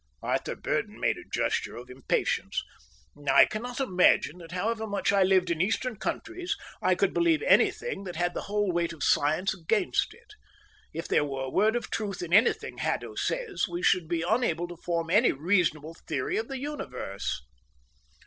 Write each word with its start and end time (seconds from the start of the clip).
Arthur 0.23 0.55
Burdon 0.55 0.99
made 0.99 1.19
a 1.19 1.29
gesture 1.31 1.75
of 1.75 1.87
impatience. 1.91 2.63
"I 3.31 3.45
cannot 3.45 3.79
imagine 3.79 4.39
that, 4.39 4.51
however 4.51 4.87
much 4.87 5.11
I 5.13 5.21
lived 5.21 5.51
in 5.51 5.61
Eastern 5.61 5.95
countries, 5.95 6.55
I 6.81 6.95
could 6.95 7.13
believe 7.13 7.43
anything 7.43 8.03
that 8.05 8.15
had 8.15 8.33
the 8.33 8.41
whole 8.49 8.71
weight 8.71 8.93
of 8.93 9.03
science 9.03 9.53
against 9.53 10.15
it. 10.15 10.31
If 10.91 11.07
there 11.07 11.23
were 11.23 11.43
a 11.43 11.51
word 11.51 11.75
of 11.75 11.91
truth 11.91 12.23
in 12.23 12.33
anything 12.33 12.79
Haddo 12.79 13.13
says, 13.13 13.67
we 13.67 13.83
should 13.83 14.07
be 14.07 14.25
unable 14.27 14.67
to 14.69 14.75
form 14.77 15.11
any 15.11 15.33
reasonable 15.33 15.93
theory 16.07 16.37
of 16.37 16.47
the 16.47 16.57
universe." 16.57 17.39